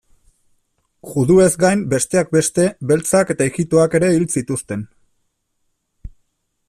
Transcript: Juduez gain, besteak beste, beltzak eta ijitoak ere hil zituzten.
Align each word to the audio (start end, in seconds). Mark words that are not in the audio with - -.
Juduez 1.09 1.49
gain, 1.63 1.83
besteak 1.91 2.33
beste, 2.37 2.65
beltzak 2.93 3.35
eta 3.35 3.47
ijitoak 3.51 3.99
ere 4.01 4.11
hil 4.17 4.27
zituzten. 4.39 4.89